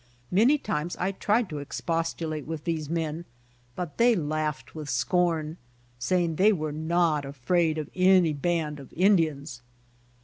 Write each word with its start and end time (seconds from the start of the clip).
Many 0.31 0.57
times 0.57 0.97
I 0.97 1.11
tried 1.11 1.47
to 1.49 1.59
expostulate 1.59 2.47
with 2.47 2.63
these 2.63 2.89
mien, 2.89 3.25
but 3.75 3.99
they 3.99 4.15
laughed 4.15 4.73
with 4.73 4.89
scorn, 4.89 5.57
saying 5.99 6.37
they 6.37 6.51
were 6.51 6.71
not 6.71 7.23
afraid 7.23 7.77
of 7.77 7.87
any 7.93 8.33
band 8.33 8.79
of 8.79 8.91
Indians. 8.93 9.61